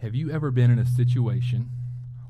[0.00, 1.68] have you ever been in a situation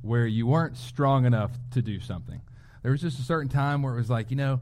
[0.03, 2.41] where you weren't strong enough to do something?
[2.83, 4.61] There was just a certain time where it was like, you know,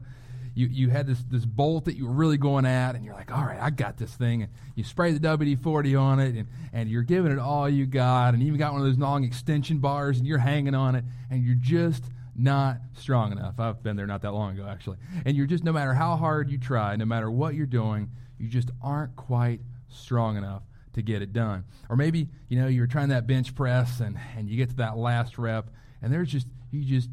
[0.53, 3.31] you, you had this, this bolt that you were really going at, and you're like,
[3.31, 4.43] all right, I got this thing.
[4.43, 7.85] And you spray the WD 40 on it, and, and you're giving it all you
[7.85, 10.95] got, and you even got one of those long extension bars, and you're hanging on
[10.95, 12.03] it, and you're just
[12.35, 13.59] not strong enough.
[13.59, 14.97] I've been there not that long ago, actually.
[15.25, 18.47] And you're just, no matter how hard you try, no matter what you're doing, you
[18.47, 21.65] just aren't quite strong enough to get it done.
[21.89, 24.97] Or maybe, you know, you're trying that bench press and, and you get to that
[24.97, 25.69] last rep
[26.01, 27.09] and there's just, you just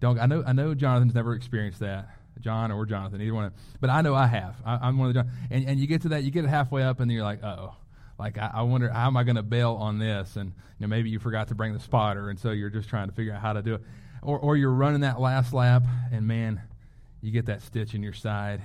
[0.00, 2.08] don't, I know, I know Jonathan's never experienced that.
[2.40, 3.44] John or Jonathan, either one.
[3.44, 3.62] of them.
[3.80, 4.56] But I know I have.
[4.64, 5.30] I, am one of the John.
[5.50, 7.74] And, and you get to that, you get it halfway up and you're like, oh,
[8.18, 10.36] like I, I, wonder how am I going to bail on this?
[10.36, 12.30] And you know, maybe you forgot to bring the spotter.
[12.30, 13.82] And so you're just trying to figure out how to do it.
[14.22, 16.60] Or, or you're running that last lap and man,
[17.20, 18.62] you get that stitch in your side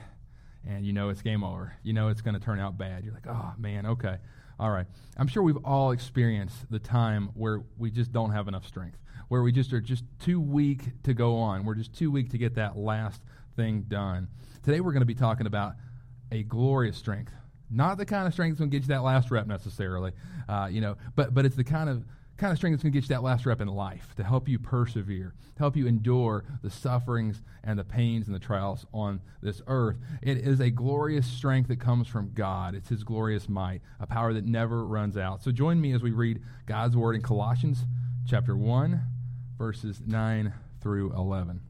[0.68, 1.74] and you know it's game over.
[1.84, 3.04] You know it's going to turn out bad.
[3.04, 4.18] You're like, oh man, okay.
[4.60, 4.86] All right.
[5.18, 8.98] I'm sure we've all experienced the time where we just don't have enough strength,
[9.28, 11.66] where we just are just too weak to go on.
[11.66, 13.22] We're just too weak to get that last
[13.56, 14.28] thing done.
[14.64, 15.74] Today we're going to be talking about
[16.32, 17.34] a glorious strength.
[17.70, 20.12] Not the kind of strength that's going to get you that last rep necessarily,
[20.48, 22.06] uh, you know, but, but it's the kind of
[22.38, 24.50] kind of strength that's going to get you that last rep in life to help
[24.50, 29.22] you persevere, to help you endure the sufferings and the pains and the trials on
[29.42, 29.98] this earth.
[30.22, 32.76] It is a glorious strength that comes from God.
[32.76, 35.44] It's His glorious might, a power that never runs out.
[35.44, 37.86] So join me as we read God's word in Colossians
[38.28, 39.02] chapter 1,
[39.58, 41.62] verses 9 through 11.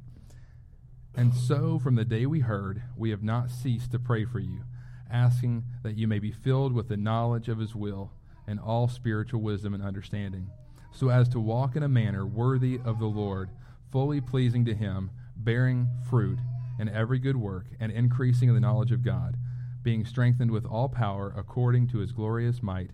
[1.17, 4.63] And so, from the day we heard, we have not ceased to pray for you,
[5.09, 8.11] asking that you may be filled with the knowledge of His will
[8.47, 10.49] and all spiritual wisdom and understanding,
[10.91, 13.49] so as to walk in a manner worthy of the Lord,
[13.91, 16.39] fully pleasing to Him, bearing fruit
[16.79, 19.37] in every good work, and increasing in the knowledge of God,
[19.83, 22.91] being strengthened with all power according to His glorious might,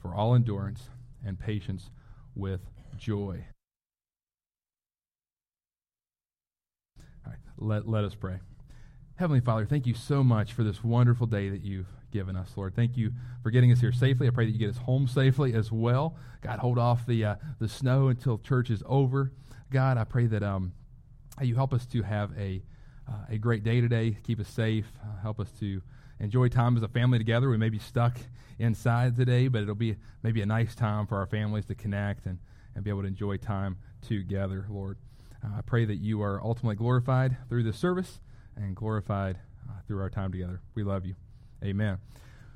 [0.00, 0.88] for all endurance
[1.24, 1.90] and patience
[2.34, 2.60] with
[2.96, 3.44] joy.
[7.24, 8.40] All right, let, let us pray.
[9.16, 12.76] Heavenly Father, thank you so much for this wonderful day that you've given us, Lord.
[12.76, 14.28] Thank you for getting us here safely.
[14.28, 16.16] I pray that you get us home safely as well.
[16.42, 19.32] God, hold off the uh, the snow until church is over.
[19.70, 20.72] God, I pray that um,
[21.42, 22.62] you help us to have a
[23.08, 24.16] uh, a great day today.
[24.22, 24.86] Keep us safe.
[25.02, 25.82] Uh, help us to
[26.20, 27.50] enjoy time as a family together.
[27.50, 28.16] We may be stuck
[28.60, 32.38] inside today, but it'll be maybe a nice time for our families to connect and,
[32.76, 33.76] and be able to enjoy time
[34.06, 34.98] together, Lord.
[35.44, 38.20] Uh, I pray that you are ultimately glorified through this service
[38.56, 40.60] and glorified uh, through our time together.
[40.76, 41.16] We love you.
[41.64, 41.96] Amen.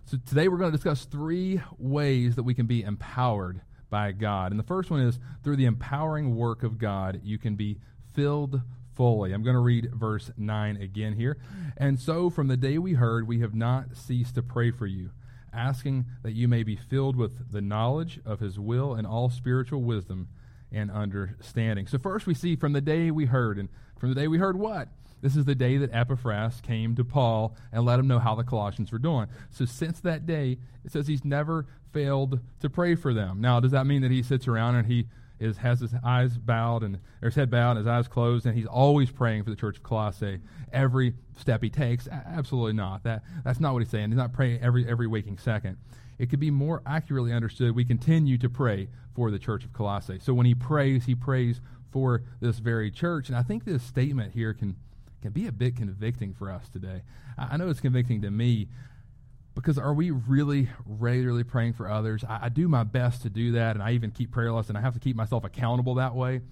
[0.04, 4.52] So today we're going to discuss three ways that we can be empowered by God.
[4.52, 7.78] And the first one is through the empowering work of God, you can be
[8.12, 8.60] filled
[8.94, 9.32] fully.
[9.32, 11.38] I'm going to read verse 9 again here.
[11.78, 15.10] And so from the day we heard, we have not ceased to pray for you,
[15.54, 19.80] asking that you may be filled with the knowledge of his will and all spiritual
[19.80, 20.28] wisdom
[20.70, 21.86] and understanding.
[21.86, 24.58] So first we see from the day we heard, and from the day we heard
[24.58, 24.88] what?
[25.20, 28.44] This is the day that Epaphras came to Paul and let him know how the
[28.44, 29.26] Colossians were doing.
[29.50, 33.40] So since that day, it says he's never failed to pray for them.
[33.40, 35.06] Now, does that mean that he sits around and he
[35.40, 38.66] is has his eyes bowed and his head bowed and his eyes closed and he's
[38.66, 40.40] always praying for the church of Colossae
[40.72, 42.08] every step he takes?
[42.08, 43.04] Absolutely not.
[43.04, 44.10] That that's not what he's saying.
[44.10, 45.76] He's not praying every every waking second.
[46.18, 47.76] It could be more accurately understood.
[47.76, 50.18] We continue to pray for the church of Colossae.
[50.20, 53.28] So when he prays, he prays for this very church.
[53.28, 54.76] And I think this statement here can
[55.22, 57.02] can be a bit convicting for us today.
[57.36, 58.68] I know it's convicting to me
[59.54, 62.24] because are we really regularly praying for others?
[62.24, 64.78] I, I, do my best to do that, and I even keep prayer lists, and
[64.78, 66.42] I have to keep myself accountable that way.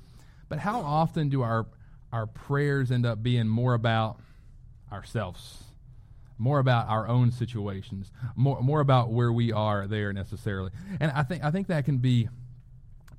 [0.48, 1.66] But how often do our
[2.12, 4.20] our prayers end up being more about
[4.92, 5.64] ourselves,
[6.38, 10.70] more about our own situations, more more about where we are there necessarily?
[10.98, 12.28] And I think I think that can be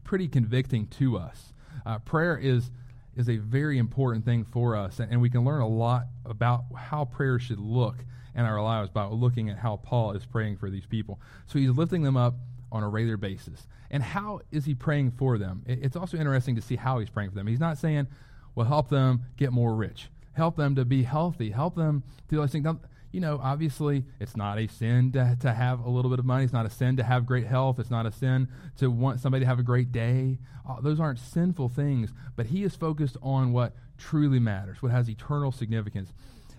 [0.03, 1.53] pretty convicting to us.
[1.85, 2.71] Uh, prayer is
[3.17, 7.05] is a very important thing for us, and we can learn a lot about how
[7.05, 7.95] prayer should look
[8.35, 11.19] in our lives by looking at how Paul is praying for these people.
[11.47, 12.35] So he's lifting them up
[12.71, 13.67] on a regular basis.
[13.89, 15.63] And how is he praying for them?
[15.65, 17.47] It's also interesting to see how he's praying for them.
[17.47, 18.07] He's not saying,
[18.53, 22.47] well, help them get more rich, help them to be healthy, help them to do
[22.47, 22.65] things
[23.11, 26.43] you know, obviously it's not a sin to, to have a little bit of money.
[26.43, 27.79] It's not a sin to have great health.
[27.79, 30.39] It's not a sin to want somebody to have a great day.
[30.67, 35.09] Uh, those aren't sinful things, but he is focused on what truly matters, what has
[35.09, 36.11] eternal significance.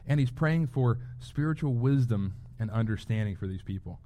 [0.07, 4.01] And he's praying for spiritual wisdom and understanding for these people.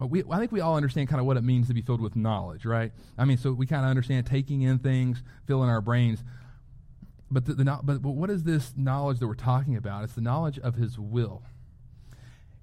[0.00, 2.16] We, I think we all understand kind of what it means to be filled with
[2.16, 2.90] knowledge, right?
[3.16, 6.24] I mean, so we kind of understand taking in things, filling our brains.
[7.30, 10.02] But, the, the, but, but what is this knowledge that we're talking about?
[10.02, 11.44] It's the knowledge of his will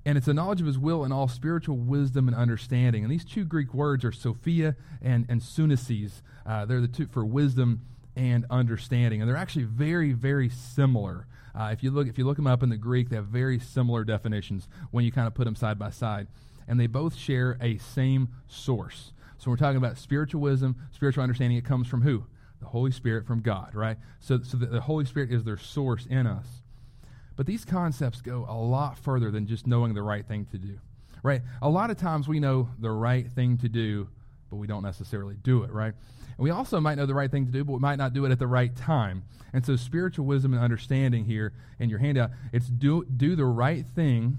[0.09, 3.03] and it's a knowledge of his will and all spiritual wisdom and understanding.
[3.03, 6.23] And these two Greek words are Sophia and, and Sunesis.
[6.47, 7.81] Uh, they're the two for wisdom
[8.15, 9.21] and understanding.
[9.21, 11.27] And they're actually very, very similar.
[11.53, 13.59] Uh, if you look if you look them up in the Greek, they have very
[13.59, 16.25] similar definitions when you kind of put them side by side,
[16.67, 19.13] and they both share a same source.
[19.37, 21.59] So we're talking about spiritual wisdom, spiritual understanding.
[21.59, 22.25] It comes from who?
[22.61, 23.97] The Holy Spirit from God, right?
[24.19, 26.58] So, so the, the Holy Spirit is their source in us.
[27.39, 30.77] But these concepts go a lot further than just knowing the right thing to do,
[31.23, 31.41] right?
[31.61, 34.09] A lot of times we know the right thing to do,
[34.49, 35.93] but we don't necessarily do it, right?
[36.27, 38.25] And we also might know the right thing to do, but we might not do
[38.25, 39.23] it at the right time.
[39.53, 43.85] And so spiritual wisdom and understanding here in your handout, it's do, do the right
[43.95, 44.35] thing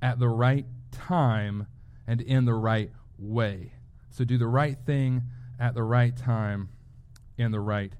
[0.00, 1.66] at the right time
[2.06, 3.72] and in the right way.
[4.08, 5.20] So do the right thing
[5.60, 6.70] at the right time
[7.36, 7.92] in the right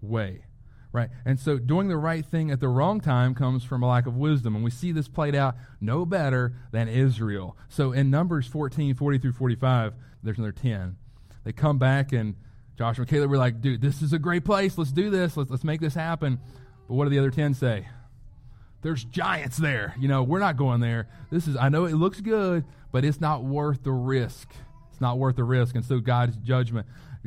[0.00, 0.44] way.
[0.92, 1.08] Right?
[1.24, 4.16] And so doing the right thing at the wrong time comes from a lack of
[4.16, 4.56] wisdom.
[4.56, 7.56] And we see this played out no better than Israel.
[7.68, 10.96] So in Numbers 14, 40 through 45, there's another 10.
[11.44, 12.34] They come back and
[12.76, 14.78] Joshua and Caleb were like, dude, this is a great place.
[14.78, 15.36] Let's do this.
[15.36, 16.40] Let's, let's make this happen.
[16.88, 17.86] But what do the other 10 say?
[18.82, 19.94] There's giants there.
[19.98, 21.06] You know, we're not going there.
[21.30, 24.50] This is, I know it looks good, but it's not worth the risk.
[24.90, 25.74] It's not worth the risk.
[25.74, 26.86] And so God's judgment,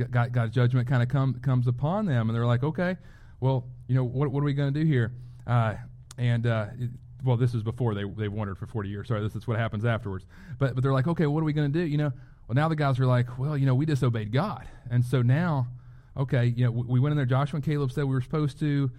[0.09, 2.29] God, God's judgment kind of come, comes upon them.
[2.29, 2.97] And they're like, okay,
[3.43, 5.11] well, you know, what, what are we going to do here?
[5.45, 5.73] Uh,
[6.17, 6.89] and, uh, it,
[7.25, 9.09] well, this is before they, they wandered for 40 years.
[9.09, 10.25] Sorry, this is what happens afterwards.
[10.59, 11.85] But, but they're like, okay, what are we going to do?
[11.85, 12.13] You know,
[12.47, 14.65] well, now the guys are like, well, you know, we disobeyed God.
[14.89, 15.67] And so now,
[16.15, 17.25] okay, you know, we, we went in there.
[17.25, 18.89] Joshua and Caleb said we were supposed to.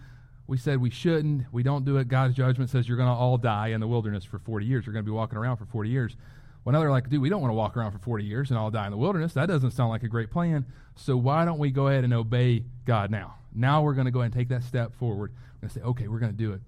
[0.47, 1.51] We said we shouldn't.
[1.51, 2.09] We don't do it.
[2.09, 4.85] God's judgment says you're going to all die in the wilderness for 40 years.
[4.85, 6.17] You're going to be walking around for 40 years.
[6.65, 8.59] Well, now they're like, dude, we don't want to walk around for 40 years and
[8.59, 9.33] all die in the wilderness.
[9.33, 10.67] That doesn't sound like a great plan.
[10.97, 13.37] So why don't we go ahead and obey God now?
[13.55, 15.33] Now we're going to go ahead and take that step forward.
[15.33, 16.61] We're going to say, okay, we're going to do it.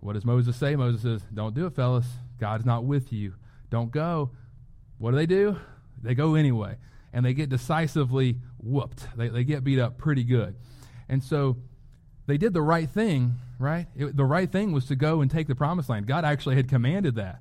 [0.00, 0.76] What does Moses say?
[0.76, 2.06] Moses says, don't do it, fellas.
[2.38, 3.34] God's not with you.
[3.70, 4.30] Don't go.
[4.98, 5.58] What do they do?
[6.02, 6.76] They go anyway.
[7.12, 9.06] And they get decisively whooped.
[9.16, 10.54] They, they get beat up pretty good.
[11.08, 11.56] And so
[12.26, 13.86] they did the right thing, right?
[13.96, 16.06] It, the right thing was to go and take the promised land.
[16.06, 17.40] God actually had commanded that,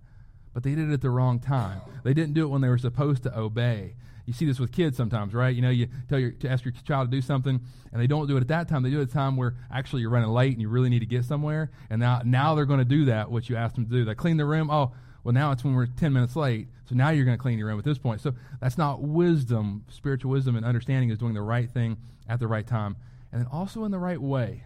[0.53, 1.81] but they did it at the wrong time.
[2.03, 3.95] They didn't do it when they were supposed to obey.
[4.25, 5.55] You see this with kids sometimes, right?
[5.55, 7.59] You know, you tell your to ask your child to do something,
[7.91, 8.83] and they don't do it at that time.
[8.83, 10.99] They do it at a time where actually you're running late and you really need
[10.99, 11.71] to get somewhere.
[11.89, 14.05] And now, now they're going to do that what you asked them to do.
[14.05, 14.69] They clean the room.
[14.71, 14.93] Oh,
[15.23, 16.67] well, now it's when we're 10 minutes late.
[16.87, 18.21] So now you're going to clean your room at this point.
[18.21, 19.85] So that's not wisdom.
[19.89, 22.95] Spiritual wisdom and understanding is doing the right thing at the right time
[23.35, 24.63] and then also in the right way.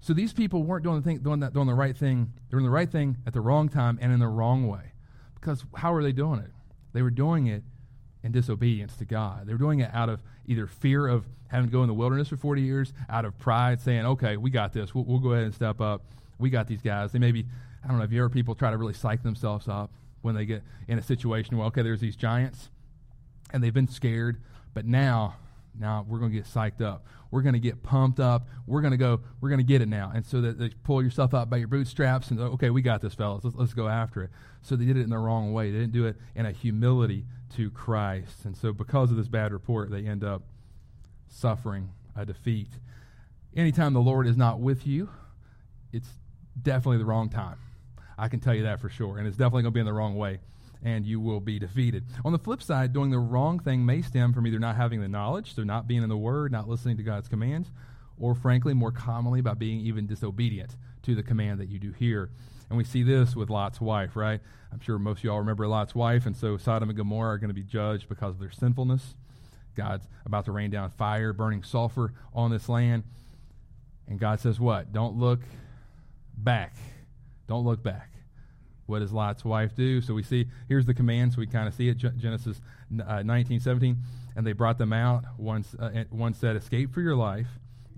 [0.00, 2.30] So these people weren't doing the, thing, doing, that, doing the right thing.
[2.50, 4.92] They were doing the right thing at the wrong time and in the wrong way.
[5.34, 6.50] Because how were they doing it?
[6.92, 7.64] They were doing it
[8.24, 9.46] in disobedience to God.
[9.46, 12.28] They were doing it out of either fear of having to go in the wilderness
[12.28, 14.94] for 40 years, out of pride, saying, okay, we got this.
[14.94, 16.02] We'll, we'll go ahead and step up.
[16.38, 17.12] We got these guys.
[17.12, 17.46] They maybe
[17.84, 19.90] I don't know if you ever people try to really psych themselves up
[20.22, 22.70] when they get in a situation where okay, there's these giants,
[23.52, 24.40] and they've been scared,
[24.72, 25.36] but now,
[25.78, 27.06] now we're going to get psyched up.
[27.30, 28.46] We're going to get pumped up.
[28.66, 29.20] We're going to go.
[29.40, 30.12] We're going to get it now.
[30.14, 33.14] And so that they pull yourself up by your bootstraps and okay, we got this,
[33.14, 33.44] fellas.
[33.44, 34.30] Let's, let's go after it.
[34.62, 35.70] So they did it in the wrong way.
[35.70, 37.26] They didn't do it in a humility
[37.56, 38.44] to Christ.
[38.44, 40.42] And so because of this bad report, they end up
[41.28, 42.70] suffering a defeat.
[43.56, 45.08] Anytime the Lord is not with you,
[45.92, 46.08] it's
[46.60, 47.58] definitely the wrong time.
[48.16, 49.18] I can tell you that for sure.
[49.18, 50.40] And it's definitely going to be in the wrong way,
[50.84, 52.04] and you will be defeated.
[52.24, 55.08] On the flip side, doing the wrong thing may stem from either not having the
[55.08, 57.70] knowledge, so not being in the Word, not listening to God's commands,
[58.18, 62.30] or frankly, more commonly, by being even disobedient to the command that you do hear.
[62.68, 64.40] And we see this with Lot's wife, right?
[64.72, 67.48] I'm sure most of y'all remember Lot's wife, and so Sodom and Gomorrah are going
[67.48, 69.14] to be judged because of their sinfulness.
[69.74, 73.04] God's about to rain down fire, burning sulfur on this land.
[74.06, 74.92] And God says, What?
[74.92, 75.40] Don't look
[76.36, 76.76] back.
[77.48, 78.10] Don't look back.
[78.86, 80.00] What does Lot's wife do?
[80.00, 82.60] So we see, here's the command, so we kind of see it, Genesis
[83.06, 83.96] uh, 19, 17.
[84.36, 85.24] And they brought them out.
[85.36, 87.46] One, uh, one said, Escape for your life.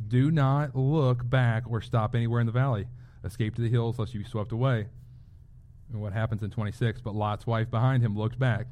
[0.08, 2.86] Do not look back or stop anywhere in the valley.
[3.24, 4.86] Escape to the hills, lest you be swept away.
[5.92, 7.00] And what happens in 26?
[7.00, 8.66] But Lot's wife behind him looked back.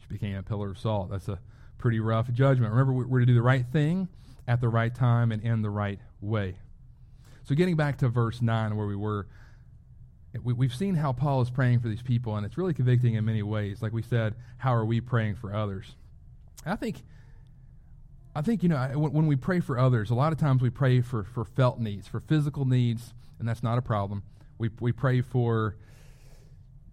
[0.00, 1.10] She became a pillar of salt.
[1.10, 1.38] That's a
[1.78, 2.72] pretty rough judgment.
[2.72, 4.08] Remember, we're to do the right thing
[4.48, 6.56] at the right time and in the right way.
[7.44, 9.26] So, getting back to verse 9 where we were,
[10.42, 13.24] we, have seen how Paul is praying for these people, and it's really convicting in
[13.24, 13.82] many ways.
[13.82, 15.94] Like we said, how are we praying for others?
[16.64, 17.02] I think,
[18.34, 20.70] I think you know, when, when we pray for others, a lot of times we
[20.70, 24.22] pray for, for felt needs, for physical needs, and that's not a problem.
[24.56, 25.76] We, we pray for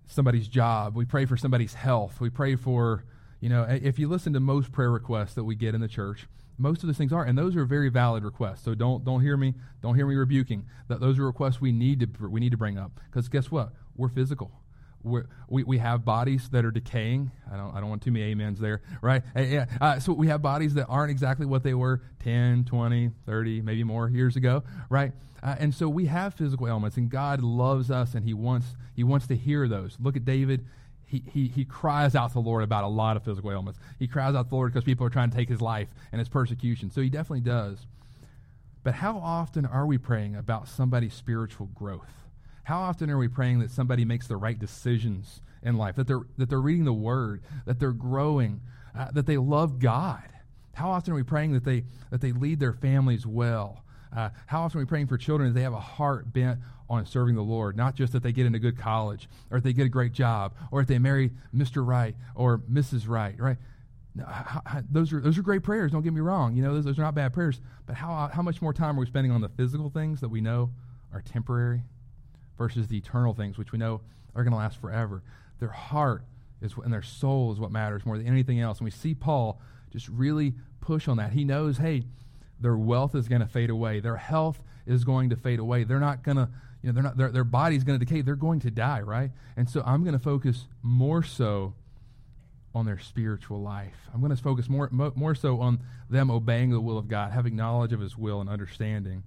[0.08, 0.96] somebody's job.
[0.96, 2.20] We pray for somebody's health.
[2.20, 3.06] We pray for,
[3.40, 6.28] you know, if you listen to most prayer requests that we get in the church,
[6.60, 8.62] most of those things are, and those are very valid requests.
[8.64, 10.66] So don't don't hear me don't hear me rebuking.
[10.88, 13.72] That those are requests we need to we need to bring up because guess what?
[13.96, 14.52] We're physical.
[15.04, 17.32] we're, we we have bodies that are decaying.
[17.52, 19.24] I don't I don't want too many amens there, right?
[19.36, 19.66] Uh, yeah.
[19.80, 23.84] Uh, so we have bodies that aren't exactly what they were 10, 20, 30, maybe
[23.84, 25.14] more years ago, right?
[25.42, 29.04] Uh, and so we have physical ailments, and God loves us, and He wants He
[29.04, 29.98] wants to hear those.
[30.00, 30.66] Look at David.
[31.10, 33.80] He, he, cries out to the Lord about a lot of physical ailments.
[33.98, 36.20] He cries out to the Lord because people are trying to take his life and
[36.20, 36.92] his persecution.
[36.92, 37.88] So he definitely does.
[38.84, 42.28] But how often are we praying about somebody's spiritual growth?
[42.64, 46.22] How often are we praying that somebody makes the right decisions in life, that they're,
[46.38, 48.62] that they're reading the Word, that they're growing,
[48.96, 50.30] uh, that they love God?
[50.74, 53.84] How often are we praying that they, that they lead their families well?
[54.16, 57.36] Uh, how often are we praying for children they have a heart bent on serving
[57.36, 59.90] the Lord, not just that they get into good college or if they get a
[59.90, 61.86] great job or if they marry Mr.
[61.86, 63.08] Right or Mrs.
[63.08, 63.58] Right, right?
[64.92, 65.92] Those are those are great prayers.
[65.92, 66.56] Don't get me wrong.
[66.56, 67.62] You know those, those are not bad prayers.
[67.86, 70.42] But how how much more time are we spending on the physical things that we
[70.42, 70.72] know
[71.14, 71.84] are temporary?
[72.60, 74.02] versus the eternal things, which we know
[74.36, 75.24] are going to last forever.
[75.60, 76.24] Their heart
[76.62, 78.78] is, and their soul is what matters more than anything else.
[78.78, 79.60] And we see Paul
[79.92, 81.32] just really push on that.
[81.32, 82.04] He knows, hey,
[82.60, 84.00] their wealth is going to fade away.
[84.00, 85.84] Their health is going to fade away.
[85.84, 86.50] They're not going to,
[86.82, 88.22] you know, they're not, their, their body's going to decay.
[88.22, 89.32] They're going to die, right?
[89.56, 91.74] And so I'm going to focus more so
[92.76, 93.96] on their spiritual life.
[94.14, 97.56] I'm going to focus more, more so on them obeying the will of God, having
[97.56, 99.24] knowledge of his will and understanding.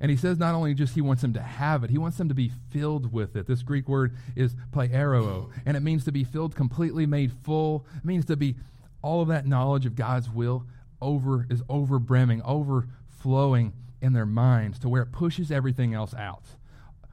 [0.00, 2.28] And he says not only just he wants them to have it, he wants them
[2.30, 3.46] to be filled with it.
[3.46, 7.84] This Greek word is pleroo, and it means to be filled completely, made full.
[7.98, 8.56] It means to be
[9.02, 10.64] all of that knowledge of God's will
[11.00, 16.44] over is overbrimming, overflowing in their minds to where it pushes everything else out.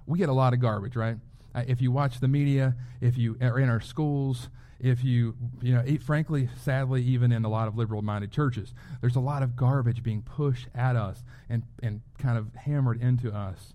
[0.06, 1.18] We get a lot of garbage, right?
[1.54, 5.74] Uh, if you watch the media, if you are in our schools, if you, you
[5.74, 9.56] know, frankly, sadly, even in a lot of liberal minded churches, there's a lot of
[9.56, 13.74] garbage being pushed at us and, and kind of hammered into us.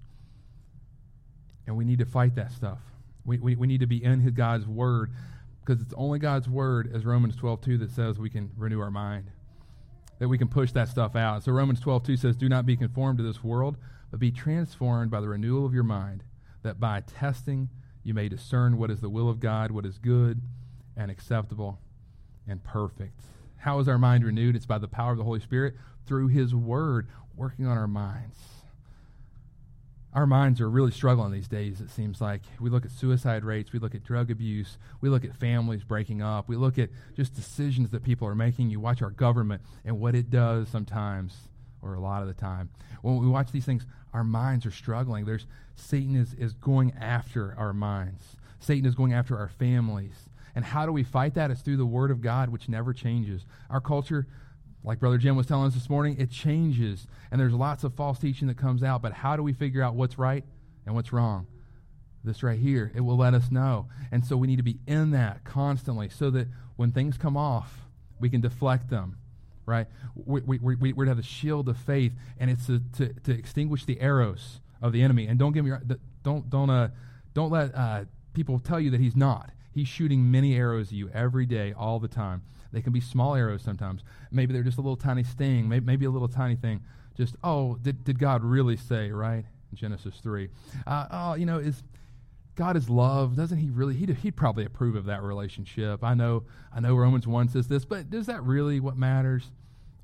[1.67, 2.79] And we need to fight that stuff.
[3.25, 5.13] We, we, we need to be in his God's word
[5.65, 8.91] because it's only God's word, as Romans 12 2, that says we can renew our
[8.91, 9.31] mind,
[10.23, 11.43] that we can push that stuff out.
[11.43, 13.77] So Romans 12 2 says, Do not be conformed to this world,
[14.09, 16.23] but be transformed by the renewal of your mind,
[16.63, 17.71] that by testing
[18.05, 20.41] you may discern what is the will of God, what is good
[20.97, 21.81] and acceptable
[22.47, 23.19] and perfect.
[23.57, 24.55] How is our mind renewed?
[24.55, 25.75] It's by the power of the Holy Spirit
[26.07, 28.39] through His Word working on our minds.
[30.15, 32.43] Our minds are really struggling these days, it seems like.
[32.61, 36.21] We look at suicide rates, we look at drug abuse, we look at families breaking
[36.21, 38.69] up, we look at just decisions that people are making.
[38.69, 41.49] You watch our government and what it does sometimes,
[41.81, 42.69] or a lot of the time.
[43.01, 45.25] When we watch these things, our minds are struggling.
[45.25, 48.37] There's Satan is, is going after our minds.
[48.61, 50.29] Satan is going after our families.
[50.55, 51.51] And how do we fight that?
[51.51, 53.47] It's through the Word of God, which never changes.
[53.71, 54.27] Our culture,
[54.85, 57.07] like Brother Jim was telling us this morning, it changes.
[57.31, 59.03] And there's lots of false teaching that comes out.
[59.03, 60.45] But how do we figure out what's right
[60.87, 61.47] and what's wrong?
[62.25, 63.89] This right here, it will let us know.
[64.11, 67.81] And so we need to be in that constantly so that when things come off,
[68.21, 69.19] we can deflect them,
[69.67, 69.87] right?
[70.15, 73.33] We, we, we, we're to have the shield of faith, and it's to, to, to
[73.33, 75.27] extinguish the arrows of the enemy.
[75.27, 75.73] And don't get me
[76.23, 76.89] don't, don't, uh,
[77.35, 79.51] don't let uh, people tell you that he's not.
[79.73, 82.43] He's shooting many arrows at you every day, all the time.
[82.73, 84.03] They can be small arrows sometimes.
[84.31, 86.81] Maybe they're just a little tiny sting, maybe, maybe a little tiny thing.
[87.17, 89.45] Just, oh, did, did God really say, right?
[89.75, 90.49] Genesis 3.
[90.87, 91.83] Uh, oh, you know, is
[92.55, 93.37] God is love.
[93.37, 93.95] Doesn't he really?
[93.95, 96.03] He'd, he'd probably approve of that relationship.
[96.03, 99.51] I know, I know Romans 1 says this, but is that really what matters?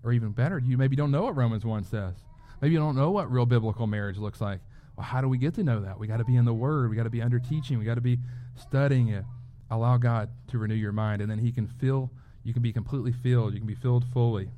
[0.04, 2.14] Or even better, you maybe don't know what Romans 1 says.
[2.62, 4.60] Maybe you don't know what real biblical marriage looks like.
[4.96, 5.98] Well, how do we get to know that?
[5.98, 6.90] We got to be in the Word.
[6.90, 7.78] We got to be under teaching.
[7.78, 8.18] We got to be
[8.56, 9.24] studying it
[9.70, 12.10] allow God to renew your mind, and then He can fill,
[12.48, 14.48] you can be completely filled, you can be filled fully.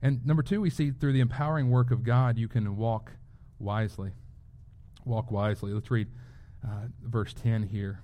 [0.00, 3.10] And number two, we see through the empowering work of God, you can walk
[3.58, 4.12] wisely.
[5.04, 5.72] Walk wisely.
[5.72, 6.06] Let's read
[6.64, 7.98] uh, verse 10 here.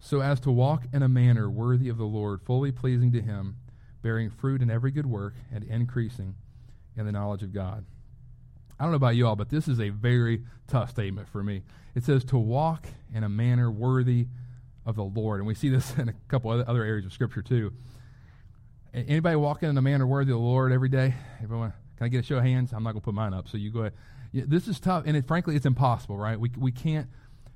[0.00, 3.58] So as to walk in a manner worthy of the Lord, fully pleasing to Him,
[4.02, 6.34] bearing fruit in every good work, and increasing
[6.96, 7.84] in the knowledge of God.
[8.80, 11.62] I don't know about you all, but this is a very tough statement for me.
[11.94, 14.26] It says to walk in a manner worthy
[14.84, 15.38] of the Lord.
[15.38, 17.72] And we see this in a couple other areas of Scripture too.
[18.92, 21.14] Anybody walking in a manner worthy of the Lord every day?
[21.42, 22.72] Everyone, can I get a show of hands?
[22.72, 23.92] I'm not going to put mine up, so you go ahead.
[24.32, 26.38] Yeah, this is tough, and it, frankly, it's impossible, right?
[26.38, 27.08] We, we can't,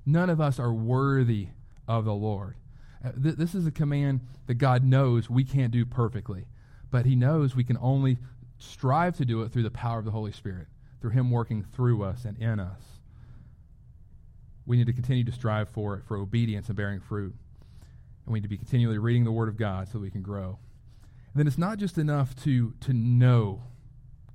[0.07, 1.49] none of us are worthy
[1.89, 2.57] of the Lord.
[3.05, 6.47] Uh, th- this is a command that God knows we can't do perfectly,
[6.91, 8.19] but He knows we can only
[8.59, 10.69] strive to do it through the power of the Holy Spirit,
[11.01, 12.95] through Him working through us and in us
[14.67, 17.35] we need to continue to strive for it, for obedience and bearing fruit.
[18.25, 20.59] And we need to be continually reading the Word of God so we can grow.
[21.35, 23.65] Then it's not just enough to, to know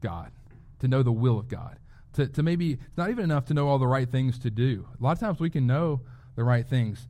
[0.01, 0.31] God,
[0.79, 1.77] to know the will of God.
[2.13, 4.87] To, to maybe, it's not even enough to know all the right things to do.
[4.99, 6.01] A lot of times we can know
[6.35, 7.07] the right things.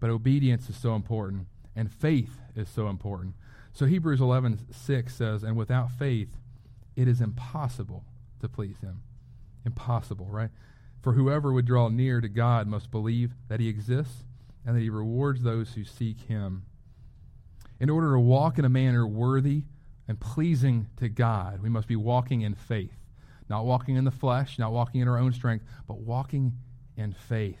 [0.00, 3.34] But obedience is so important, and faith is so important.
[3.72, 6.36] So Hebrews 11 6 says, And without faith,
[6.96, 8.04] it is impossible
[8.40, 9.02] to please him.
[9.64, 10.50] Impossible, right?
[11.02, 14.24] For whoever would draw near to God must believe that he exists
[14.64, 16.64] and that he rewards those who seek him.
[17.78, 19.64] In order to walk in a manner worthy
[20.08, 22.96] and pleasing to God, we must be walking in faith.
[23.48, 26.54] Not walking in the flesh, not walking in our own strength, but walking
[26.96, 27.60] in faith.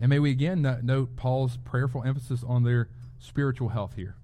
[0.00, 4.16] And may we again note Paul's prayerful emphasis on their spiritual health here.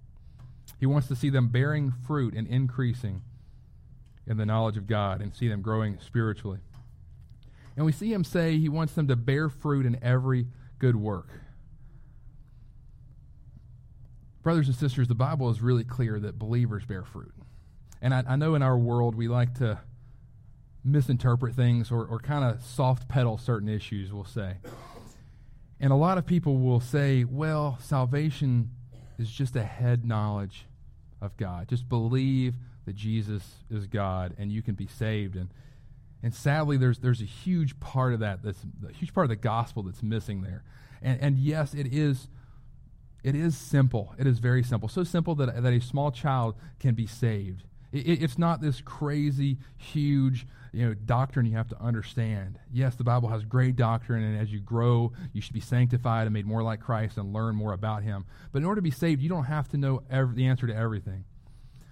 [0.81, 3.23] He wants to see them bearing fruit and increasing
[4.27, 6.59] in the knowledge of God and see them growing spiritually.
[7.77, 10.49] And we see him say he wants them to bear fruit in every
[10.79, 11.31] good work.
[14.49, 17.35] Brothers and sisters, the Bible is really clear that believers bear fruit.
[18.01, 19.79] And I, I know in our world we like to
[20.83, 24.57] misinterpret things or, or kind of soft pedal certain issues, we'll say.
[25.79, 28.71] And a lot of people will say, well, salvation
[29.19, 30.65] is just a head knowledge
[31.21, 31.69] of God.
[31.69, 32.55] Just believe
[32.87, 35.37] that Jesus is God and you can be saved.
[35.37, 35.51] And,
[36.23, 39.37] and sadly, there's, there's a huge part of that, that's a huge part of the
[39.37, 40.65] gospel that's missing there.
[41.03, 42.29] And, and yes, it is,
[43.23, 44.15] it is simple.
[44.19, 44.89] It is very simple.
[44.89, 47.65] So simple that, that a small child can be saved.
[47.93, 52.59] It, it's not this crazy, huge, you know, doctrine you have to understand.
[52.73, 56.35] Yes, the Bible has great doctrine, and as you grow, you should be sanctified and
[56.35, 58.25] made more like Christ and learn more about Him.
[58.53, 60.77] But in order to be saved, you don't have to know every, the answer to
[60.77, 61.25] everything.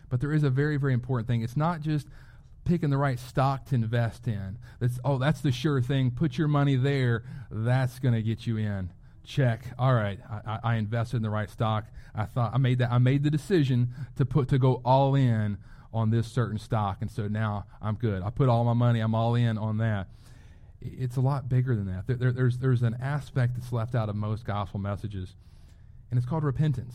[0.09, 1.43] But there is a very, very important thing.
[1.43, 2.07] It's not just
[2.65, 4.59] picking the right stock to invest in.
[4.81, 6.11] That's oh, that's the sure thing.
[6.11, 7.25] Put your money there.
[7.51, 8.93] That's going to get you in.
[9.27, 9.65] Check.
[9.79, 11.85] All right, I, I invested in the right stock.
[12.15, 12.93] I thought I made that.
[12.93, 15.59] I made the decision to put to go all in
[15.93, 18.23] on this certain stock, and so now I'm good.
[18.23, 20.09] I put all my money, I'm all in on that.
[20.81, 22.07] It's a lot bigger than that.
[22.07, 25.35] There, there, there's, there's an aspect that's left out of most gospel messages,
[26.11, 26.95] and it's called repentance.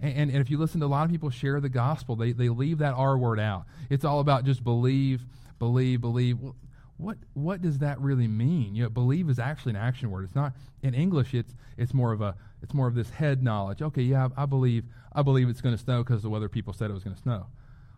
[0.00, 2.32] And, and, and, if you listen to a lot of people share the gospel, they,
[2.32, 3.64] they leave that R word out.
[3.90, 5.22] It's all about just believe,
[5.58, 6.38] believe, believe.
[6.38, 6.56] Well,
[6.96, 8.74] what, what does that really mean?
[8.74, 10.24] You know, believe is actually an action word.
[10.24, 10.52] It's not
[10.82, 11.34] in English.
[11.34, 13.82] It's it's more of a it's more of this head knowledge.
[13.82, 16.72] Okay, yeah, I, I believe I believe it's going to snow because the weather people
[16.72, 17.46] said it was going to snow.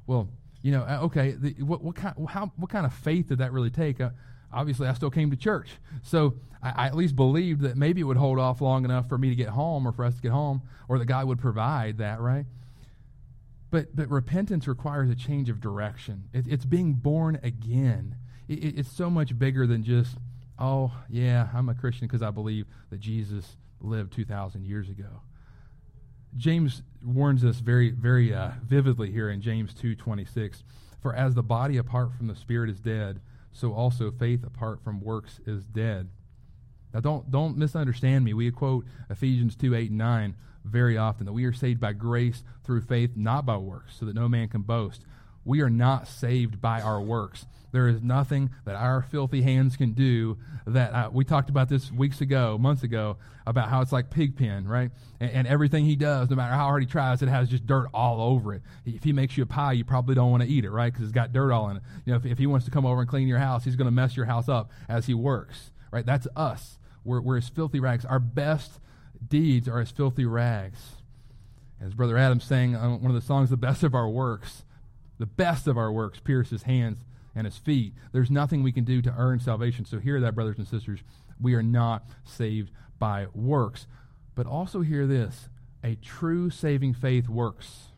[0.06, 0.28] Well,
[0.62, 3.52] you know, uh, okay, the, what, what, kind, how, what kind of faith did that
[3.52, 4.00] really take?
[4.00, 4.10] Uh,
[4.52, 5.70] obviously, I still came to church.
[6.02, 9.18] So I, I, at least believed that maybe it would hold off long enough for
[9.18, 11.98] me to get home or for us to get home, or that God would provide
[11.98, 12.46] that, right?
[13.70, 16.24] But, but repentance requires a change of direction.
[16.32, 18.16] It, it's being born again.
[18.48, 20.16] It, it's so much bigger than just,
[20.58, 25.22] oh, yeah, I'm a Christian because I believe that Jesus lived 2,000 years ago.
[26.36, 30.62] James warns us very, very uh, vividly here in James 2.26.
[31.00, 33.20] For as the body apart from the spirit is dead,
[33.52, 36.08] so also faith apart from works is dead.
[36.92, 38.34] Now, don't, don't misunderstand me.
[38.34, 42.42] We quote Ephesians 2 8 and 9 very often that we are saved by grace
[42.64, 45.04] through faith, not by works, so that no man can boast.
[45.46, 47.46] We are not saved by our works.
[47.72, 51.92] There is nothing that our filthy hands can do that uh, we talked about this
[51.92, 54.90] weeks ago, months ago, about how it's like pig pen, right?
[55.20, 57.88] And, and, everything he does, no matter how hard he tries, it has just dirt
[57.94, 58.62] all over it.
[58.84, 60.92] If he makes you a pie, you probably don't want to eat it, right?
[60.92, 61.82] Because it's got dirt all in it.
[62.04, 63.86] You know, if, if he wants to come over and clean your house, he's going
[63.86, 66.04] to mess your house up as he works, right?
[66.04, 66.78] That's us.
[67.04, 68.04] We're, we're his filthy rags.
[68.04, 68.80] Our best
[69.28, 70.96] deeds are his filthy rags.
[71.80, 74.64] As Brother Adam sang on one of the songs, the best of our works
[75.18, 77.94] the best of our works pierce his hands and his feet.
[78.12, 79.84] There's nothing we can do to earn salvation.
[79.84, 81.00] So hear that, brothers and sisters.
[81.40, 83.86] We are not saved by works.
[84.34, 85.48] But also hear this
[85.84, 87.88] a true saving faith works.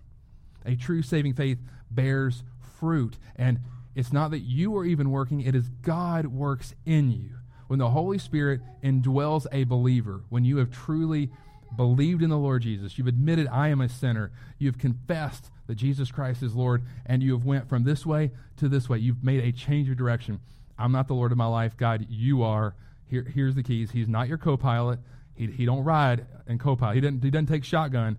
[0.66, 1.58] A true saving faith
[1.90, 2.42] bears
[2.78, 3.16] fruit.
[3.36, 3.60] And
[3.94, 7.30] it's not that you are even working, it is God works in you.
[7.68, 11.30] When the Holy Spirit indwells a believer, when you have truly
[11.76, 16.10] believed in the Lord Jesus, you've admitted I am a sinner, you've confessed that Jesus
[16.10, 18.98] Christ is Lord, and you have went from this way to this way.
[18.98, 20.40] You've made a change of direction.
[20.76, 21.76] I'm not the Lord of my life.
[21.76, 22.74] God, you are.
[23.06, 23.90] Here, here's the keys.
[23.90, 24.98] He's not your co-pilot.
[25.34, 26.94] He, he don't ride in co-pilot.
[26.94, 28.18] He doesn't, he doesn't take shotgun.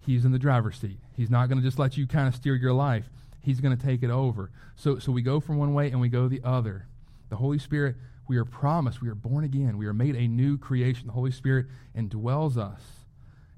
[0.00, 0.98] He's in the driver's seat.
[1.14, 3.08] He's not going to just let you kind of steer your life.
[3.40, 4.50] He's going to take it over.
[4.76, 6.86] So, so we go from one way and we go the other.
[7.28, 9.02] The Holy Spirit, we are promised.
[9.02, 9.76] We are born again.
[9.76, 11.06] We are made a new creation.
[11.06, 12.80] The Holy Spirit indwells us.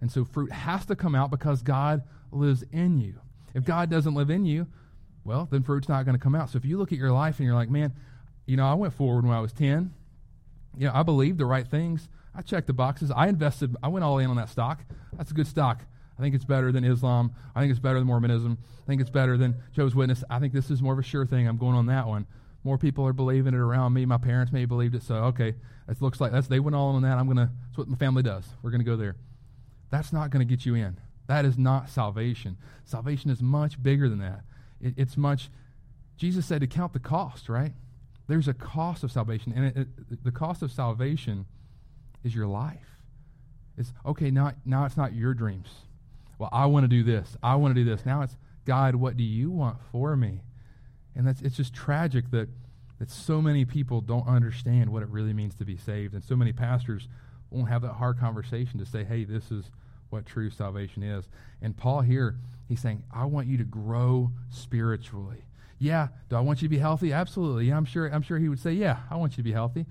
[0.01, 3.21] And so fruit has to come out because God lives in you.
[3.55, 4.67] If God doesn't live in you,
[5.25, 6.51] well, then fruit's not going to come out.
[6.51, 7.93] So if you look at your life and you're like, man,
[8.47, 9.93] you know, I went forward when I was 10.
[10.77, 12.09] You know, I believed the right things.
[12.35, 13.11] I checked the boxes.
[13.11, 14.85] I invested, I went all in on that stock.
[15.17, 15.83] That's a good stock.
[16.19, 17.33] I think it's better than Islam.
[17.55, 18.59] I think it's better than Mormonism.
[18.83, 20.23] I think it's better than Jehovah's Witness.
[20.31, 21.49] I think this is more of a sure thing.
[21.49, 22.27] I'm going on that one.
[22.63, 24.05] more people are believing it around me.
[24.05, 25.55] My parents may have believed it, so okay,
[25.89, 27.17] it looks like that's they went all in on that.
[27.17, 27.51] I'm gonna.
[27.67, 28.45] That's what my family does.
[28.63, 29.17] We're gonna go there.
[29.91, 30.97] That's not going to get you in.
[31.31, 32.57] That is not salvation.
[32.85, 34.41] Salvation is much bigger than that.
[34.81, 35.49] It, it's much.
[36.17, 37.73] Jesus said to count the cost, right?
[38.27, 41.47] There's a cost of salvation, and it, it, the cost of salvation
[42.25, 42.99] is your life.
[43.79, 44.33] It's okay.
[44.33, 45.69] Now, now it's not your dreams.
[46.41, 47.37] Well, I want to do this.
[47.45, 48.05] I want to do this.
[48.05, 48.97] Now it's God.
[48.97, 50.41] What do you want for me?
[51.15, 52.49] And that's it's just tragic that
[52.99, 56.35] that so many people don't understand what it really means to be saved, and so
[56.35, 57.07] many pastors
[57.51, 59.71] won't have that hard conversation to say, "Hey, this is
[60.11, 61.25] what true salvation is.
[61.63, 62.37] And Paul here,
[62.69, 65.45] he's saying, I want you to grow spiritually.
[65.79, 67.13] Yeah, do I want you to be healthy?
[67.13, 67.67] Absolutely.
[67.67, 69.87] Yeah, I'm sure I'm sure he would say, Yeah, I want you to be healthy.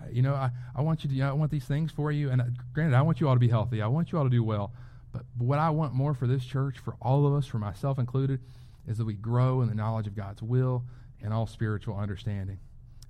[0.00, 2.10] Uh, you know, I, I want you to, you know, I want these things for
[2.10, 2.30] you.
[2.30, 3.82] And uh, granted, I want you all to be healthy.
[3.82, 4.72] I want you all to do well.
[5.12, 7.98] But, but what I want more for this church, for all of us, for myself
[7.98, 8.40] included,
[8.88, 10.84] is that we grow in the knowledge of God's will
[11.22, 12.58] and all spiritual understanding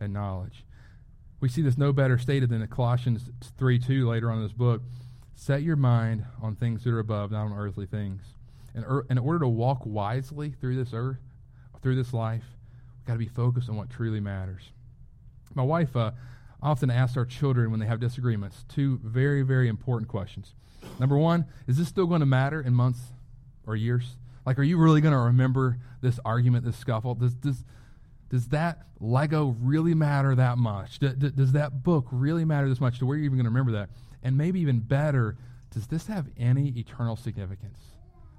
[0.00, 0.64] and knowledge.
[1.40, 4.52] We see this no better stated than in Colossians 3 2 later on in this
[4.52, 4.82] book.
[5.34, 8.22] Set your mind on things that are above, not on earthly things.
[8.74, 11.18] And er, in order to walk wisely through this earth,
[11.82, 12.44] through this life,
[12.96, 14.70] we've got to be focused on what truly matters.
[15.54, 16.12] My wife uh,
[16.62, 20.54] often asks our children when they have disagreements two very, very important questions.
[20.98, 23.00] Number one, is this still going to matter in months
[23.66, 24.16] or years?
[24.46, 27.14] Like, are you really going to remember this argument, this scuffle?
[27.14, 27.64] Does, does,
[28.28, 30.98] does that Lego really matter that much?
[30.98, 33.72] Does, does that book really matter this much to where you're even going to remember
[33.72, 33.88] that?
[34.24, 35.36] And maybe even better,
[35.70, 37.78] does this have any eternal significance?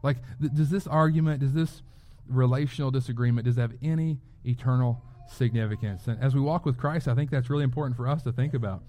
[0.03, 1.83] Like, th- does this argument, does this
[2.27, 6.07] relational disagreement, does it have any eternal significance?
[6.07, 8.53] And as we walk with Christ, I think that's really important for us to think
[8.53, 8.83] about.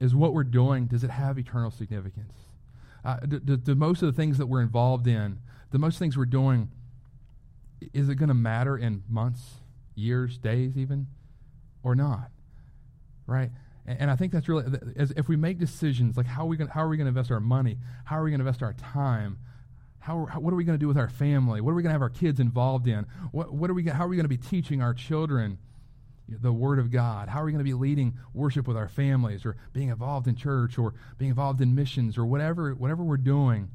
[0.00, 2.34] Is what we're doing, does it have eternal significance?
[3.04, 5.38] Uh, do, do, do most of the things that we're involved in,
[5.70, 6.70] the most things we're doing,
[7.92, 9.54] is it going to matter in months,
[9.94, 11.06] years, days, even,
[11.82, 12.30] or not?
[13.26, 13.50] Right?
[13.88, 14.64] And I think that's really,
[14.96, 17.08] as if we make decisions like how are we going, how are we going to
[17.08, 19.38] invest our money, how are we going to invest our time,
[20.00, 21.90] how, how what are we going to do with our family, what are we going
[21.90, 24.28] to have our kids involved in, what, what are we, how are we going to
[24.28, 25.58] be teaching our children
[26.28, 29.46] the Word of God, how are we going to be leading worship with our families,
[29.46, 33.70] or being involved in church, or being involved in missions, or whatever whatever we're doing.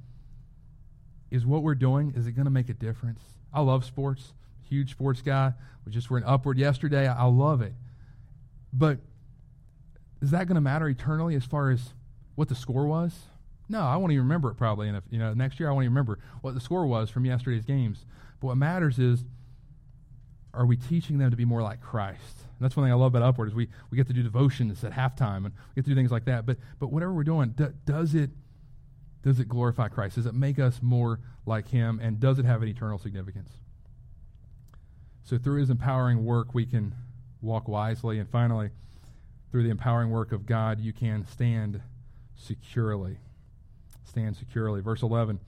[1.32, 3.22] Is what we're doing is it going to make a difference?
[3.52, 4.34] I love sports,
[4.70, 5.54] huge sports guy.
[5.84, 7.08] We just were in Upward yesterday.
[7.08, 7.74] I, I love it,
[8.72, 9.00] but
[10.24, 11.94] is that going to matter eternally as far as
[12.36, 13.14] what the score was?
[13.68, 14.88] No, I won't even remember it probably.
[14.88, 17.26] And if you know next year, I won't even remember what the score was from
[17.26, 18.06] yesterday's games.
[18.40, 19.26] But what matters is,
[20.54, 22.38] are we teaching them to be more like Christ?
[22.40, 24.82] And that's one thing I love about Upward is we, we get to do devotions
[24.86, 26.46] at halftime and we get to do things like that.
[26.46, 28.30] But but whatever we're doing, d- does it
[29.24, 30.16] does it glorify Christ?
[30.16, 32.00] Does it make us more like Him?
[32.02, 33.52] And does it have an eternal significance?
[35.24, 36.96] So through His empowering work, we can
[37.42, 38.20] walk wisely.
[38.20, 38.70] And finally
[39.54, 41.80] through the empowering work of God, you can stand
[42.36, 43.20] securely.
[44.04, 44.82] Stand securely.
[44.82, 45.40] Verse 11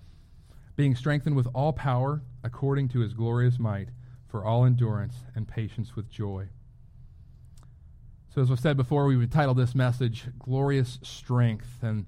[0.75, 3.89] Being strengthened with all power according to his glorious might,
[4.27, 6.49] for all endurance and patience with joy.
[8.29, 12.05] So, as I've said before, we would title this message Glorious Strength, and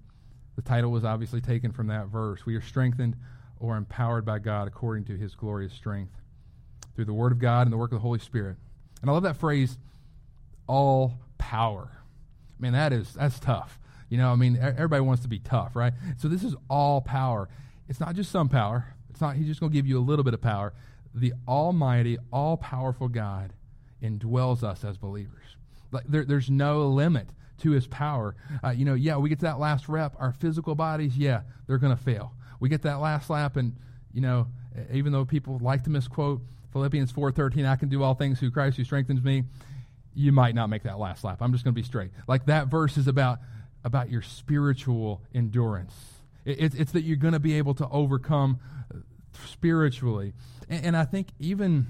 [0.56, 2.46] the title was obviously taken from that verse.
[2.46, 3.16] We are strengthened
[3.60, 6.14] or empowered by God according to his glorious strength
[6.94, 8.58] through the Word of God and the work of the Holy Spirit.
[9.02, 9.80] And I love that phrase,
[10.68, 11.90] all power.
[12.60, 13.80] Man, that is that's tough.
[14.10, 15.94] You know, I mean, everybody wants to be tough, right?
[16.18, 17.48] So this is all power.
[17.88, 18.86] It's not just some power.
[19.10, 20.74] It's not he's just going to give you a little bit of power.
[21.14, 23.54] The almighty, all-powerful God
[24.04, 25.56] indwells us as believers.
[25.92, 27.30] Like there, there's no limit
[27.60, 28.36] to his power.
[28.62, 31.78] Uh, you know, yeah, we get to that last rep, our physical bodies, yeah, they're
[31.78, 32.34] going to fail.
[32.60, 33.74] We get that last lap, and
[34.14, 34.48] you know,
[34.92, 36.42] even though people like to misquote
[36.74, 39.46] Philippians 4:13, I can do all things through Christ who strengthens me
[40.18, 41.38] you might not make that last lap.
[41.42, 42.10] I'm just going to be straight.
[42.28, 43.40] Like that verse is about
[43.84, 45.94] about your spiritual endurance.
[46.44, 48.60] It, it's, it's that you're going to be able to overcome
[48.94, 48.98] uh,
[49.46, 50.34] spiritually,
[50.68, 51.86] and, and I think even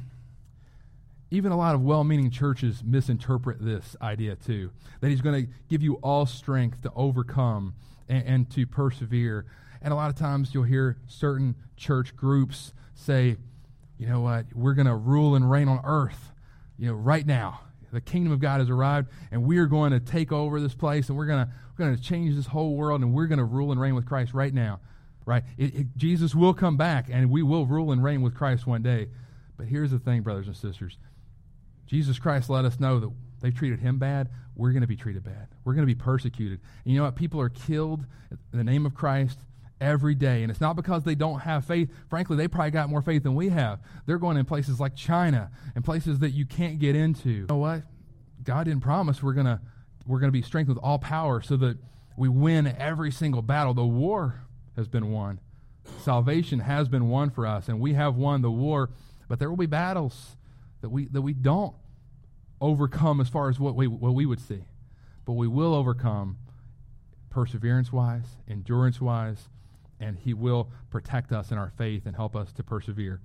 [1.31, 4.71] even a lot of well-meaning churches misinterpret this idea too.
[5.01, 7.75] That He's going to give you all strength to overcome
[8.07, 9.45] and, and to persevere.
[9.81, 13.37] And a lot of times you'll hear certain church groups say,
[13.97, 14.47] "You know what?
[14.53, 16.33] We're going to rule and reign on earth."
[16.77, 17.61] You know, right now
[17.91, 21.09] the kingdom of God has arrived, and we are going to take over this place,
[21.09, 23.45] and we're going to we're going to change this whole world, and we're going to
[23.45, 24.79] rule and reign with Christ right now.
[25.25, 25.43] Right?
[25.57, 28.81] It, it, Jesus will come back, and we will rule and reign with Christ one
[28.81, 29.09] day.
[29.57, 30.97] But here's the thing, brothers and sisters.
[31.85, 34.29] Jesus Christ let us know that they treated him bad.
[34.55, 35.47] We're going to be treated bad.
[35.63, 36.59] We're going to be persecuted.
[36.83, 37.15] And you know what?
[37.15, 39.39] People are killed in the name of Christ
[39.79, 40.43] every day.
[40.43, 41.89] And it's not because they don't have faith.
[42.09, 43.79] Frankly, they probably got more faith than we have.
[44.05, 47.29] They're going in places like China and places that you can't get into.
[47.29, 47.83] You know what?
[48.43, 49.61] God didn't promise we're to
[50.05, 51.77] we're to be strengthened with all power so that
[52.15, 53.73] we win every single battle.
[53.73, 54.41] The war
[54.77, 55.39] has been won.
[55.99, 58.89] Salvation has been won for us and we have won the war,
[59.27, 60.37] but there will be battles
[60.81, 61.75] that we that we don't
[62.61, 64.63] overcome as far as what we what we would see.
[65.25, 66.37] But we will overcome
[67.29, 69.49] perseverance wise, endurance wise,
[69.99, 73.21] and He will protect us in our faith and help us to persevere.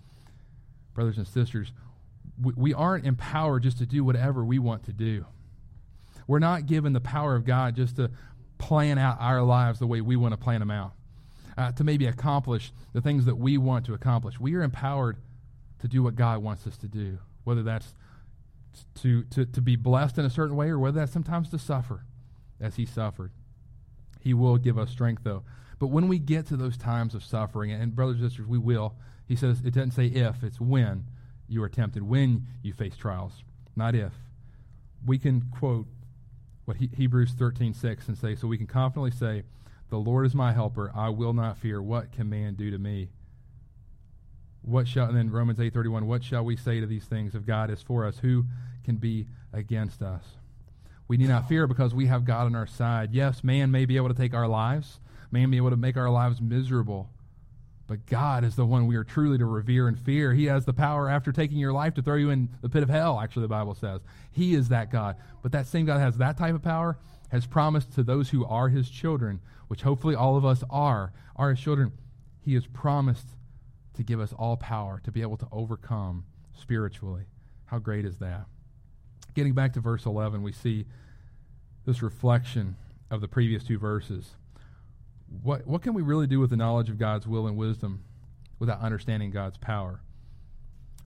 [0.94, 1.72] Brothers and sisters,
[2.40, 5.26] we, we aren't empowered just to do whatever we want to do.
[6.26, 8.10] We're not given the power of God just to
[8.58, 10.92] plan out our lives the way we want to plan them out,
[11.58, 14.38] uh, to maybe accomplish the things that we want to accomplish.
[14.38, 15.16] We are empowered
[15.80, 17.94] to do what God wants us to do, whether that's
[19.02, 22.04] to, to, to be blessed in a certain way or whether that's sometimes to suffer
[22.60, 23.32] as He suffered.
[24.20, 25.42] He will give us strength, though.
[25.82, 28.94] But when we get to those times of suffering, and brothers and sisters, we will,
[29.26, 31.06] he says, it doesn't say if, it's when
[31.48, 33.42] you are tempted, when you face trials,
[33.74, 34.12] not if.
[35.04, 35.88] We can quote
[36.66, 39.42] what he, Hebrews 13, 6 and say, so we can confidently say,
[39.90, 41.82] the Lord is my helper, I will not fear.
[41.82, 43.08] What can man do to me?
[44.60, 47.34] What shall, and then Romans 8, 31, what shall we say to these things?
[47.34, 48.44] If God is for us, who
[48.84, 50.22] can be against us?
[51.08, 53.12] We need not fear because we have God on our side.
[53.12, 55.00] Yes, man may be able to take our lives,
[55.32, 57.10] may be able to make our lives miserable.
[57.86, 60.32] But God is the one we are truly to revere and fear.
[60.32, 62.88] He has the power after taking your life to throw you in the pit of
[62.88, 64.00] hell, actually, the Bible says.
[64.30, 65.16] He is that God.
[65.42, 66.98] But that same God has that type of power,
[67.30, 71.50] has promised to those who are his children, which hopefully all of us are, are
[71.50, 71.92] his children.
[72.40, 73.28] He has promised
[73.94, 77.24] to give us all power to be able to overcome spiritually.
[77.66, 78.46] How great is that?
[79.34, 80.86] Getting back to verse 11, we see
[81.84, 82.76] this reflection
[83.10, 84.30] of the previous two verses
[85.42, 88.04] what, what can we really do with the knowledge of God's will and wisdom
[88.58, 90.02] without understanding God's power?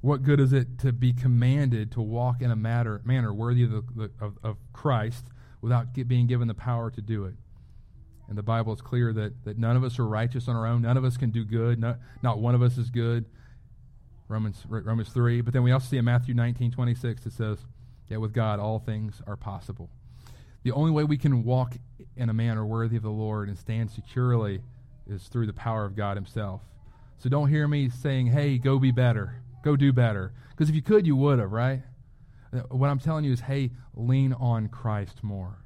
[0.00, 3.94] What good is it to be commanded to walk in a matter, manner worthy of,
[3.94, 5.26] the, of, of Christ
[5.60, 7.34] without get, being given the power to do it?
[8.28, 10.82] And the Bible is clear that, that none of us are righteous on our own.
[10.82, 11.78] None of us can do good.
[11.78, 13.24] Not, not one of us is good.
[14.28, 15.40] Romans, Romans 3.
[15.42, 17.58] But then we also see in Matthew 19, 26, it says,
[18.08, 19.90] Yet with God all things are possible.
[20.66, 21.76] The only way we can walk
[22.16, 24.62] in a manner worthy of the Lord and stand securely
[25.08, 26.60] is through the power of God Himself.
[27.18, 30.32] So don't hear me saying, hey, go be better, go do better.
[30.50, 31.82] Because if you could, you would have, right?
[32.52, 35.58] Uh, what I'm telling you is, hey, lean on Christ more.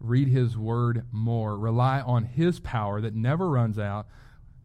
[0.00, 1.56] Read His Word more.
[1.56, 4.08] Rely on His power that never runs out.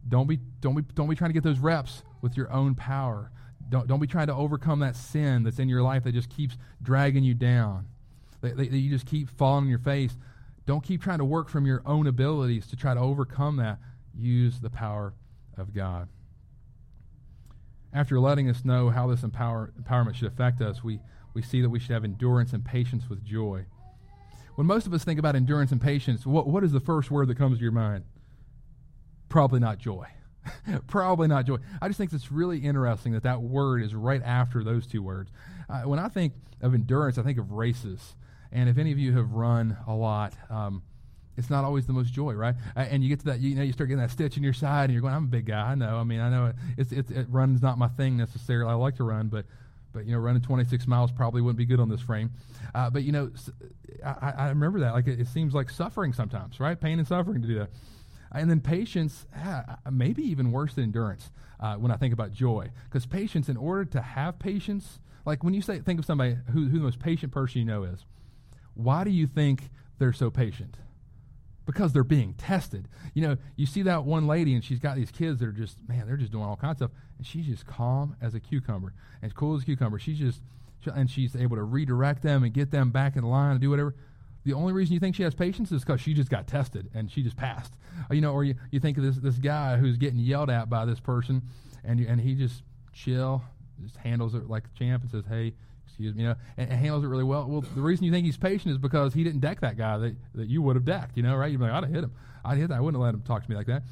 [0.08, 3.30] Don't be, don't be, don't be trying to get those reps with your own power.
[3.68, 6.58] Don't, don't be trying to overcome that sin that's in your life that just keeps
[6.82, 7.86] dragging you down
[8.40, 10.16] that, that you just keep falling on your face.
[10.66, 13.78] Don't keep trying to work from your own abilities to try to overcome that.
[14.14, 15.14] Use the power
[15.56, 16.08] of God.
[17.92, 21.00] After letting us know how this empower, empowerment should affect us, we,
[21.34, 23.66] we see that we should have endurance and patience with joy.
[24.54, 27.28] When most of us think about endurance and patience, what, what is the first word
[27.28, 28.04] that comes to your mind?
[29.28, 30.06] Probably not joy.
[30.86, 31.56] Probably not joy.
[31.80, 35.30] I just think it's really interesting that that word is right after those two words.
[35.68, 38.14] Uh, when I think of endurance, I think of races.
[38.52, 40.82] And if any of you have run a lot, um,
[41.36, 42.54] it's not always the most joy, right?
[42.76, 44.52] Uh, and you get to that, you know, you start getting that stitch in your
[44.52, 45.96] side, and you're going, "I'm a big guy, I know.
[45.96, 48.70] I mean, I know it, it's, it's it run's not my thing necessarily.
[48.70, 49.46] I like to run, but
[49.92, 52.30] but you know, running 26 miles probably wouldn't be good on this frame.
[52.74, 53.30] Uh, but you know,
[54.04, 54.92] I, I remember that.
[54.92, 56.80] Like it, it, seems like suffering sometimes, right?
[56.80, 57.70] Pain and suffering to do that.
[58.32, 61.30] And then patience, ah, maybe even worse than endurance.
[61.58, 65.52] Uh, when I think about joy, because patience, in order to have patience, like when
[65.52, 68.06] you say think of somebody who, who the most patient person you know is,
[68.74, 70.76] why do you think they're so patient?
[71.66, 72.88] Because they're being tested.
[73.14, 75.76] You know, you see that one lady and she's got these kids that are just,
[75.88, 76.90] man, they're just doing all kinds of stuff.
[77.18, 79.98] And she's just calm as a cucumber as cool as a cucumber.
[79.98, 80.40] She's just,
[80.86, 83.94] and she's able to redirect them and get them back in line and do whatever.
[84.44, 87.10] The only reason you think she has patience is because she just got tested and
[87.10, 87.74] she just passed.
[88.10, 90.70] Uh, you know, or you, you think of this, this guy who's getting yelled at
[90.70, 91.42] by this person
[91.84, 93.42] and, and he just chill,
[93.82, 95.52] just handles it like a champ and says, hey,
[96.00, 97.46] excuse me, you know, and, and, handles it really well.
[97.46, 100.16] Well, the reason you think he's patient is because he didn't deck that guy that,
[100.34, 101.50] that you would have decked, you know, right?
[101.50, 102.12] You'd be like, I'd have hit him.
[102.44, 102.78] I'd hit that.
[102.78, 103.82] I wouldn't have let him talk to me like that.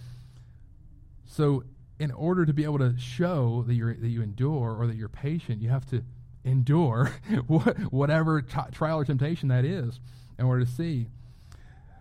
[1.26, 1.64] So,
[2.00, 5.08] in order to be able to show that, you're, that you endure or that you're
[5.08, 6.02] patient, you have to
[6.44, 7.12] endure
[7.90, 10.00] whatever t- trial or temptation that is
[10.38, 11.08] in order to see.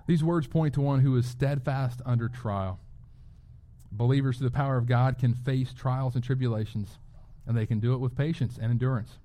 [0.05, 2.79] These words point to one who is steadfast under trial.
[3.91, 6.99] Believers, through the power of God, can face trials and tribulations,
[7.45, 9.17] and they can do it with patience and endurance.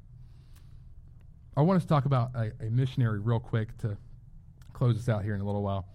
[1.54, 3.98] I want us to talk about a, a missionary real quick to
[4.72, 5.86] close us out here in a little while.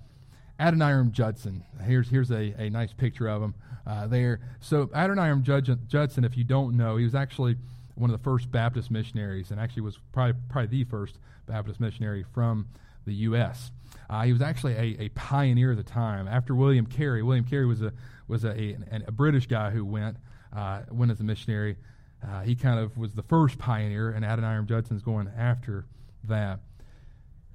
[0.60, 1.64] Adoniram Judson.
[1.84, 4.40] Here's, here's a, a nice picture of him uh, there.
[4.60, 7.58] So, Adoniram Judson, if you don't know, he was actually
[7.96, 11.18] one of the first Baptist missionaries and actually was probably, probably the first
[11.48, 12.68] Baptist missionary from
[13.06, 13.72] the U.S.
[14.10, 16.28] Uh, he was actually a, a pioneer at the time.
[16.28, 17.94] After William Carey, William Carey was a,
[18.28, 20.18] was a, a, a British guy who went,
[20.56, 21.78] uh, went as a missionary.
[22.26, 25.86] Uh, he kind of was the first pioneer, and Adoniram Judson's going after
[26.24, 26.60] that.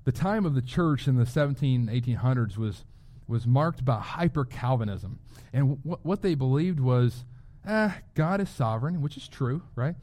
[0.04, 2.84] The time of the church in the 17, 1800s was,
[3.28, 5.18] was marked by hyper Calvinism.
[5.52, 7.24] And w- what they believed was,
[7.66, 9.94] eh, God is sovereign, which is true, right?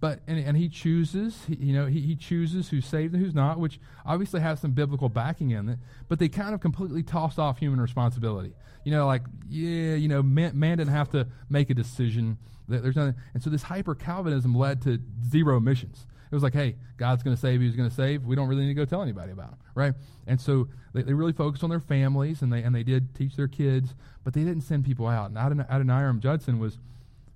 [0.00, 3.58] But and, and he chooses, you know, he, he chooses who's saved and who's not,
[3.58, 5.78] which obviously has some biblical backing in it.
[6.08, 8.52] But they kind of completely tossed off human responsibility.
[8.84, 12.38] You know, like yeah, you know, man, man didn't have to make a decision.
[12.68, 16.06] There's nothing, and so this hyper Calvinism led to zero missions.
[16.30, 17.62] It was like, hey, God's going to save.
[17.62, 18.24] He's going to save.
[18.24, 19.94] We don't really need to go tell anybody about him, right?
[20.26, 23.34] And so they, they really focused on their families, and they and they did teach
[23.34, 25.30] their kids, but they didn't send people out.
[25.30, 26.78] And Adon, Adoniram Judson was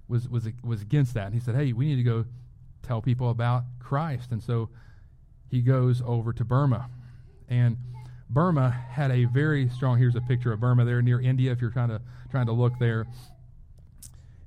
[0.06, 2.26] was was was against that, and he said, hey, we need to go
[2.82, 4.32] tell people about Christ.
[4.32, 4.68] And so
[5.50, 6.88] he goes over to Burma.
[7.48, 7.76] And
[8.28, 11.70] Burma had a very strong here's a picture of Burma there near India if you're
[11.70, 13.06] trying to trying to look there.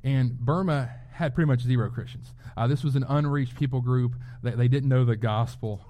[0.04, 2.34] And Burma had pretty much zero Christians.
[2.58, 4.14] Uh, this was an unreached people group.
[4.44, 5.86] They, they didn't know the gospel.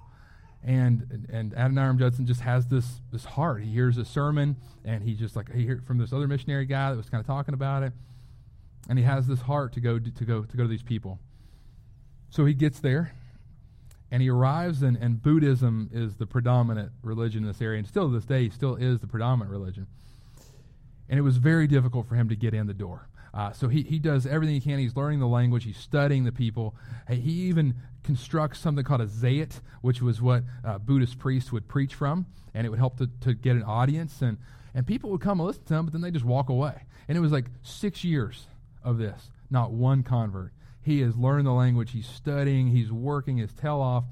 [0.63, 3.63] And and Adoniram Judson just has this this heart.
[3.63, 6.91] He hears a sermon and he just like he heard from this other missionary guy
[6.91, 7.93] that was kind of talking about it.
[8.89, 11.19] And he has this heart to go to go to go to these people.
[12.29, 13.13] So he gets there
[14.11, 18.07] and he arrives, and, and Buddhism is the predominant religion in this area, and still
[18.07, 19.87] to this day, still is the predominant religion.
[21.09, 23.07] And it was very difficult for him to get in the door.
[23.33, 24.79] Uh, so he, he does everything he can.
[24.79, 26.75] He's learning the language, he's studying the people.
[27.09, 31.95] He even constructs something called a zayat, which was what uh, Buddhist priests would preach
[31.95, 34.21] from, and it would help to, to get an audience.
[34.21, 34.37] And,
[34.73, 36.83] and people would come and listen to him, but then they just walk away.
[37.07, 38.45] And it was like six years
[38.83, 40.53] of this, not one convert.
[40.85, 41.93] He has learned the language.
[41.93, 42.67] He's studying.
[42.67, 44.03] He's working his tail off.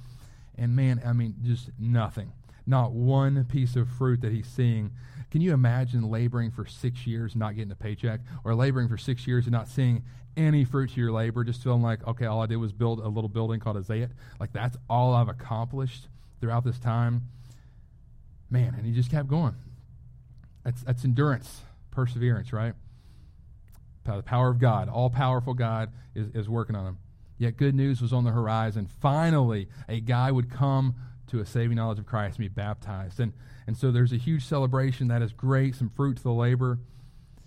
[0.57, 2.31] And man, I mean, just nothing.
[2.65, 4.89] Not one piece of fruit that he's seeing.
[5.29, 8.21] Can you imagine laboring for six years not getting a paycheck?
[8.43, 10.03] Or laboring for six years and not seeing
[10.35, 13.07] any fruit to your labor, just feeling like, okay, all I did was build a
[13.07, 14.09] little building called a Zayat.
[14.39, 16.07] Like, that's all I've accomplished
[16.41, 17.29] throughout this time.
[18.49, 19.53] Man, and he just kept going.
[20.63, 22.73] That's, that's endurance, perseverance, right?
[24.05, 26.97] The power of God, all powerful God, is, is working on him.
[27.37, 28.87] Yet good news was on the horizon.
[29.01, 30.95] Finally, a guy would come
[31.27, 33.19] to a saving knowledge of Christ and be baptized.
[33.19, 33.33] And,
[33.65, 36.79] and so there's a huge celebration that is great, some fruit to the labor.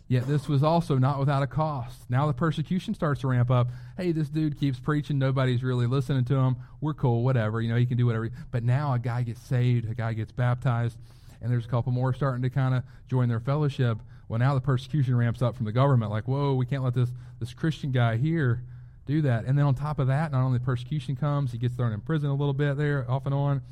[0.09, 2.09] Yet this was also not without a cost.
[2.09, 3.69] Now the persecution starts to ramp up.
[3.97, 5.19] Hey, this dude keeps preaching.
[5.19, 6.57] Nobody's really listening to him.
[6.81, 7.61] We're cool, whatever.
[7.61, 8.31] You know, he can do whatever.
[8.53, 10.97] But now a guy gets saved, a guy gets baptized,
[11.41, 13.99] and there's a couple more starting to kind of join their fellowship.
[14.29, 16.11] Well, now the persecution ramps up from the government.
[16.11, 18.63] Like, whoa, we can't let this, this Christian guy here
[19.07, 19.45] do that.
[19.45, 22.29] And then on top of that, not only persecution comes, he gets thrown in prison
[22.29, 23.63] a little bit there, off and on.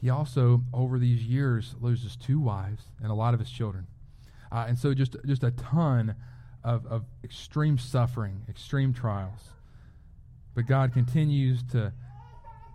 [0.00, 3.86] He also, over these years, loses two wives and a lot of his children.
[4.50, 6.16] Uh, and so just, just a ton
[6.64, 9.52] of, of extreme suffering, extreme trials.
[10.56, 11.92] But God continues to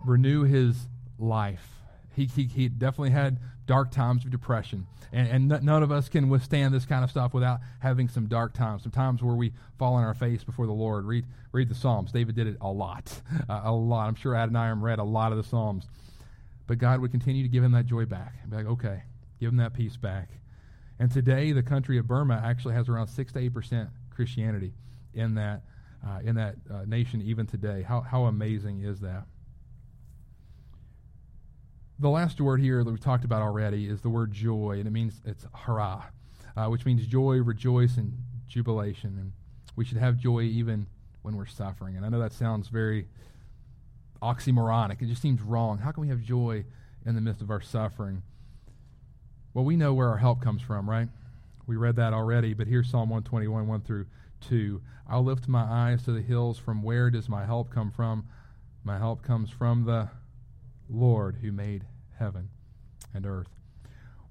[0.04, 1.68] renew his life.
[2.16, 4.86] He, he, he definitely had dark times of depression.
[5.12, 8.54] And, and none of us can withstand this kind of stuff without having some dark
[8.54, 11.04] times, some times where we fall on our face before the Lord.
[11.04, 12.10] Read, read the Psalms.
[12.10, 14.08] David did it a lot, uh, a lot.
[14.08, 15.86] I'm sure Adoniram read a lot of the Psalms.
[16.66, 18.34] But God would continue to give him that joy back.
[18.50, 19.02] Be like, okay,
[19.38, 20.30] give him that peace back.
[20.98, 24.72] And today, the country of Burma actually has around 6 to 8% Christianity
[25.14, 25.62] in that,
[26.06, 27.82] uh, in that uh, nation even today.
[27.82, 29.24] How, how amazing is that?
[32.00, 34.92] The last word here that we talked about already is the word joy, and it
[34.92, 36.04] means it's chara,
[36.56, 39.16] uh, which means joy, rejoice, and jubilation.
[39.18, 39.32] And
[39.74, 40.86] we should have joy even
[41.22, 41.96] when we're suffering.
[41.96, 43.08] And I know that sounds very
[44.22, 45.02] oxymoronic.
[45.02, 45.78] It just seems wrong.
[45.78, 46.64] How can we have joy
[47.04, 48.22] in the midst of our suffering?
[49.52, 51.08] Well, we know where our help comes from, right?
[51.66, 54.06] We read that already, but here's Psalm 121, 1 through
[54.48, 54.80] 2.
[55.08, 56.58] I'll lift my eyes to the hills.
[56.58, 58.28] From where does my help come from?
[58.84, 60.10] My help comes from the
[60.88, 61.84] Lord who made
[62.18, 62.50] heaven
[63.14, 63.48] and earth.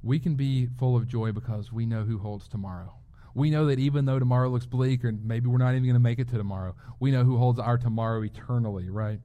[0.03, 2.93] We can be full of joy because we know who holds tomorrow.
[3.33, 5.99] We know that even though tomorrow looks bleak, or maybe we're not even going to
[5.99, 9.19] make it to tomorrow, we know who holds our tomorrow eternally, right?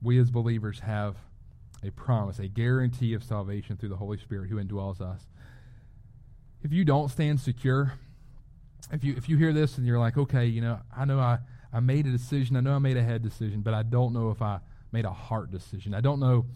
[0.00, 1.16] We as believers have
[1.82, 5.26] a promise, a guarantee of salvation through the Holy Spirit who indwells us.
[6.62, 7.94] If you don't stand secure,
[8.92, 11.38] if you if you hear this and you're like, okay, you know, I know I,
[11.72, 14.30] I made a decision, I know I made a head decision, but I don't know
[14.30, 14.60] if I
[14.92, 15.94] made a heart decision.
[15.94, 16.46] I don't know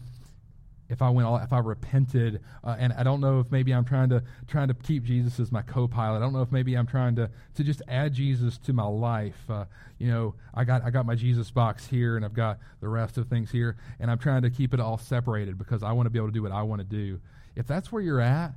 [0.89, 3.83] if I went all, if I repented, uh, and I don't know if maybe I'm
[3.83, 6.17] trying to trying to keep Jesus as my co-pilot.
[6.17, 9.37] I don't know if maybe I'm trying to to just add Jesus to my life.
[9.49, 9.65] Uh,
[9.97, 13.17] you know, I got I got my Jesus box here, and I've got the rest
[13.17, 16.09] of things here, and I'm trying to keep it all separated because I want to
[16.09, 17.19] be able to do what I want to do.
[17.55, 18.53] If that's where you're at,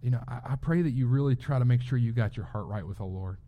[0.00, 2.46] you know, I, I pray that you really try to make sure you got your
[2.46, 3.38] heart right with the Lord.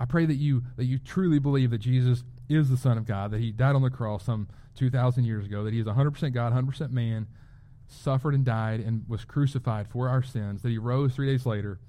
[0.00, 3.30] I pray that you that you truly believe that Jesus is the Son of God,
[3.30, 6.52] that He died on the cross some 2,000 years ago, that He is 100% God,
[6.52, 7.26] 100% man,
[7.86, 11.80] suffered and died and was crucified for our sins, that He rose three days later,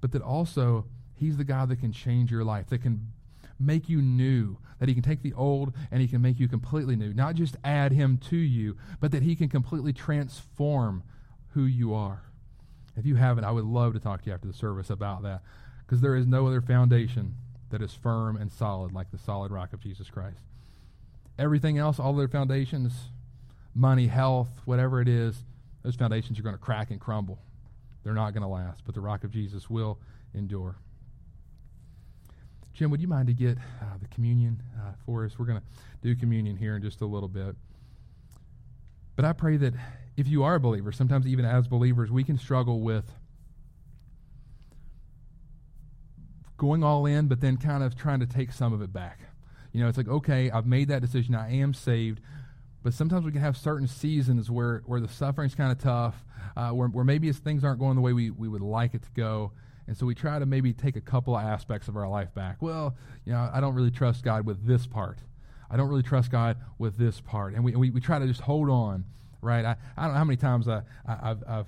[0.00, 3.12] but that also He's the God that can change your life, that can
[3.60, 6.96] make you new, that He can take the old and He can make you completely
[6.96, 7.12] new.
[7.12, 11.04] Not just add Him to you, but that He can completely transform
[11.50, 12.22] who you are.
[12.96, 15.42] If you haven't, I would love to talk to you after the service about that
[15.86, 17.34] because there is no other foundation
[17.72, 20.38] that is firm and solid like the solid rock of Jesus Christ.
[21.38, 22.92] Everything else, all their foundations,
[23.74, 25.44] money, health, whatever it is,
[25.82, 27.38] those foundations are going to crack and crumble.
[28.04, 29.98] They're not going to last, but the rock of Jesus will
[30.34, 30.76] endure.
[32.74, 35.38] Jim, would you mind to get uh, the communion uh, for us?
[35.38, 35.64] We're going to
[36.02, 37.54] do communion here in just a little bit.
[39.16, 39.74] But I pray that
[40.16, 43.04] if you are a believer, sometimes even as believers, we can struggle with
[46.62, 49.18] going all in, but then kind of trying to take some of it back.
[49.72, 51.34] You know, it's like, okay, I've made that decision.
[51.34, 52.20] I am saved.
[52.84, 56.24] But sometimes we can have certain seasons where, where the suffering's kind of tough,
[56.56, 59.10] uh, where, where maybe things aren't going the way we, we would like it to
[59.10, 59.50] go.
[59.88, 62.62] And so we try to maybe take a couple of aspects of our life back.
[62.62, 62.94] Well,
[63.24, 65.18] you know, I don't really trust God with this part.
[65.68, 67.54] I don't really trust God with this part.
[67.54, 69.04] And we, we, we try to just hold on,
[69.40, 69.64] right?
[69.64, 71.66] I, I don't know how many times I, I, have I've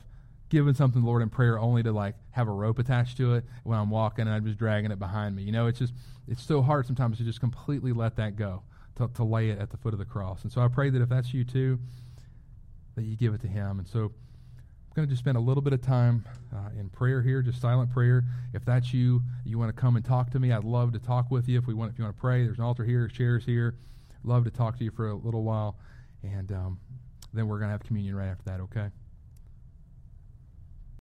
[0.55, 3.77] given something Lord in prayer only to like have a rope attached to it when
[3.77, 5.43] I'm walking and I'm just dragging it behind me.
[5.43, 5.93] You know, it's just
[6.29, 8.63] it's so hard sometimes to just completely let that go,
[8.95, 10.45] to, to lay it at the foot of the cross.
[10.45, 11.81] And so I pray that if that's you too,
[12.95, 13.81] that you give it to Him.
[13.81, 16.25] And so I'm going to just spend a little bit of time
[16.55, 18.23] uh, in prayer here, just silent prayer.
[18.53, 21.33] If that's you, you want to come and talk to me, I'd love to talk
[21.33, 21.59] with you.
[21.59, 23.75] If we want, if you want to pray, there's an altar here, chairs here.
[24.23, 25.77] Love to talk to you for a little while,
[26.23, 26.79] and um,
[27.33, 28.61] then we're going to have communion right after that.
[28.61, 28.89] Okay.